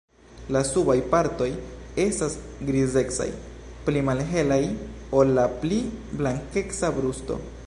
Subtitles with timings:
[0.53, 1.49] La subaj partoj
[2.05, 2.39] estas
[2.71, 3.29] grizecaj,
[3.85, 4.61] pli malhelaj
[5.21, 5.83] ol la pli
[6.23, 7.43] blankeca brusto.